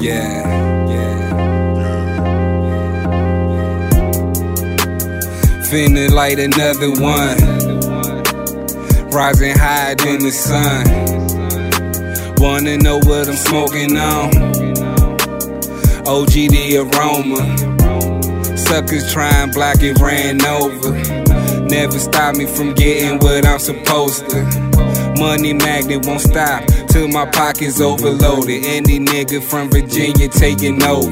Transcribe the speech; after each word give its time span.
yeah 0.00 0.44
feeling 5.74 6.12
like 6.12 6.38
another 6.38 6.88
one. 7.02 7.36
Rising 9.10 9.58
high 9.58 9.96
in 10.06 10.20
the 10.20 10.30
sun. 10.30 11.43
Wanna 12.44 12.76
know 12.76 12.98
what 12.98 13.26
I'm 13.26 13.36
smoking 13.36 13.96
on? 13.96 14.28
OG 16.06 16.52
the 16.52 16.76
aroma. 16.76 17.40
Suckers 18.58 19.10
trying 19.10 19.50
block 19.50 19.78
it 19.80 19.98
ran 19.98 20.44
over. 20.44 20.92
Never 21.64 21.98
stop 21.98 22.36
me 22.36 22.44
from 22.44 22.74
getting 22.74 23.18
what 23.20 23.46
I'm 23.46 23.58
supposed 23.58 24.28
to. 24.28 24.42
Money 25.18 25.54
magnet 25.54 26.04
won't 26.04 26.20
stop 26.20 26.66
till 26.90 27.08
my 27.08 27.24
pockets 27.24 27.80
overloaded. 27.80 28.62
Any 28.66 29.00
nigga 29.00 29.42
from 29.42 29.70
Virginia 29.70 30.28
taking 30.28 30.82
over. 30.82 31.08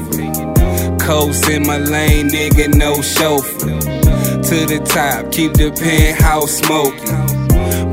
Coast 0.99 1.49
in 1.49 1.65
my 1.65 1.79
lane, 1.79 2.29
nigga, 2.29 2.75
no 2.75 3.01
chauffeur. 3.01 3.79
To 3.79 4.65
the 4.67 4.79
top, 4.85 5.31
keep 5.31 5.53
the 5.53 5.71
penthouse 5.71 6.51
smoking. 6.59 7.42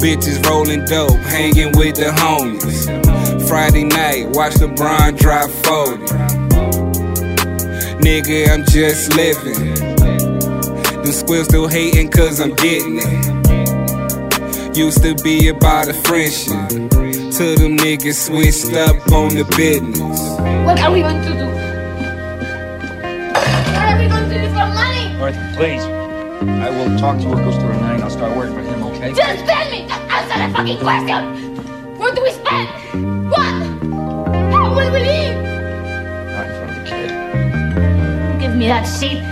Bitches 0.00 0.44
rolling 0.46 0.84
dope, 0.86 1.18
hanging 1.28 1.72
with 1.76 1.96
the 1.96 2.10
homies. 2.16 2.88
Friday 3.46 3.84
night, 3.84 4.28
watch 4.30 4.54
LeBron 4.54 5.18
drop 5.18 5.50
40. 5.50 6.06
Nigga, 8.00 8.48
I'm 8.48 8.64
just 8.64 9.14
living. 9.14 9.74
The 11.02 11.12
squills 11.12 11.48
still 11.48 11.68
hating 11.68 12.10
cause 12.10 12.40
I'm 12.40 12.54
getting 12.54 12.98
it. 13.02 14.76
Used 14.76 15.02
to 15.02 15.14
be 15.22 15.48
about 15.48 15.88
a 15.88 15.92
friendship. 15.92 16.68
Till 16.70 17.56
them 17.56 17.76
niggas 17.76 18.26
switched 18.26 18.74
up 18.76 18.96
on 19.12 19.34
the 19.34 19.44
business. 19.54 20.20
What 20.64 20.80
are 20.80 20.92
we 20.92 21.02
going 21.02 21.20
to 21.22 21.32
do? 21.34 21.46
What 23.36 23.84
are 23.84 23.98
we 23.98 24.08
going 24.08 24.28
to 24.30 24.38
do 24.40 24.48
for 24.48 24.66
money? 24.72 25.14
Martha, 25.18 25.52
please. 25.56 25.82
I 26.40 26.70
will 26.70 26.98
talk 26.98 27.18
to 27.18 27.26
Augusto 27.26 27.60
tonight. 27.60 27.79
I'll 28.10 28.16
start 28.16 28.36
working 28.36 28.56
for 28.56 28.62
him, 28.62 28.82
okay? 28.82 29.12
Just 29.12 29.46
tell 29.46 29.70
me! 29.70 29.82
Answer 29.82 30.38
the 30.44 30.52
fucking 30.52 30.78
question! 30.78 31.56
What 31.96 32.16
do 32.16 32.22
we 32.24 32.32
spend? 32.32 32.68
What? 33.30 33.54
How 34.52 34.74
will 34.74 34.90
we 34.92 34.98
live? 34.98 35.36
Not 36.32 36.46
in 36.46 36.52
front 36.56 36.70
of 36.70 36.76
the 36.76 36.82
kid. 36.90 38.40
Give 38.40 38.56
me 38.56 38.66
that 38.66 38.82
shit. 38.82 39.22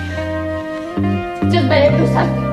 Just 1.50 1.68
better 1.68 1.96
do 1.98 2.06
something. 2.12 2.46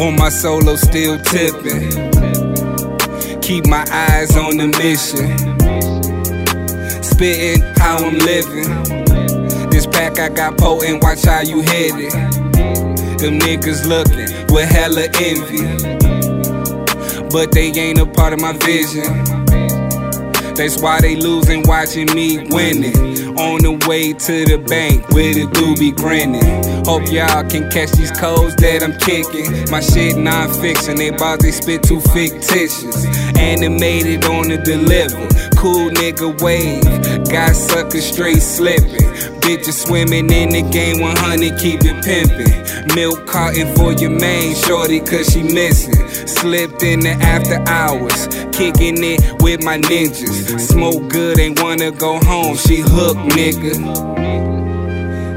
On 0.00 0.16
my 0.16 0.28
solo, 0.28 0.76
still 0.76 1.18
tipping. 1.18 1.90
Keep 3.40 3.66
my 3.66 3.84
eyes 3.90 4.36
on 4.36 4.56
the 4.56 4.68
mission. 4.78 5.52
Spitting 7.22 7.62
how 7.76 7.98
I'm 7.98 8.18
living. 8.18 8.66
This 9.70 9.86
pack 9.86 10.18
I 10.18 10.28
got 10.28 10.58
potent, 10.58 11.04
watch 11.04 11.22
how 11.24 11.42
you 11.42 11.60
hit 11.60 11.94
it. 11.94 12.12
Them 13.20 13.38
niggas 13.38 13.86
looking 13.86 14.52
with 14.52 14.68
hella 14.68 15.06
envy. 15.20 15.62
But 17.30 17.52
they 17.52 17.70
ain't 17.70 18.00
a 18.00 18.06
part 18.06 18.32
of 18.32 18.40
my 18.40 18.54
vision. 18.54 19.04
That's 20.56 20.82
why 20.82 21.00
they 21.00 21.14
losing, 21.14 21.62
watching 21.68 22.12
me 22.12 22.38
winning. 22.50 23.38
On 23.38 23.62
the 23.62 23.80
way 23.86 24.12
to 24.12 24.44
the 24.44 24.58
bank 24.58 25.08
with 25.10 25.36
a 25.36 25.46
doobie 25.46 25.94
grinning. 25.96 26.42
Hope 26.84 27.06
y'all 27.12 27.48
can 27.48 27.70
catch 27.70 27.92
these 27.92 28.10
codes 28.10 28.56
that 28.56 28.82
I'm 28.82 28.98
kicking. 28.98 29.70
My 29.70 29.78
shit 29.78 30.16
non-fiction, 30.16 30.96
they 30.96 31.10
bout 31.10 31.38
they 31.38 31.52
spit 31.52 31.84
too 31.84 32.00
fictitious. 32.00 33.06
Animated 33.38 34.24
on 34.24 34.48
the 34.48 34.58
deliver. 34.58 35.41
Cool 35.62 35.90
nigga 35.90 36.42
wave, 36.42 36.82
got 37.30 37.54
suckers 37.54 38.04
straight 38.04 38.42
slipping. 38.42 39.06
Bitches 39.42 39.86
swimming 39.86 40.28
in 40.32 40.48
the 40.48 40.62
game 40.72 41.00
100, 41.00 41.56
keep 41.56 41.78
it 41.84 42.02
pimping. 42.02 42.96
Milk 42.96 43.28
carton 43.28 43.72
for 43.76 43.92
your 43.92 44.10
main 44.10 44.56
shorty, 44.56 44.98
cause 44.98 45.32
she 45.32 45.44
missing. 45.44 45.94
Slipped 46.26 46.82
in 46.82 46.98
the 46.98 47.10
after 47.10 47.62
hours, 47.68 48.26
kicking 48.50 49.04
it 49.04 49.40
with 49.40 49.62
my 49.62 49.78
ninjas. 49.78 50.58
Smoke 50.58 51.08
good, 51.08 51.38
ain't 51.38 51.62
wanna 51.62 51.92
go 51.92 52.18
home, 52.18 52.56
she 52.56 52.80
hooked, 52.80 53.20
nigga. 53.36 53.78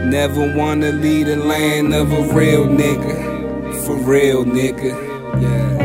Never 0.09 0.57
wanna 0.57 0.92
leave 0.92 1.28
the 1.28 1.36
land 1.36 1.94
of 1.94 2.12
a 2.12 2.34
real 2.34 2.66
nigga. 2.66 3.86
For 3.86 3.96
real, 3.96 4.44
nigga. 4.44 4.92
Yeah. 5.40 5.84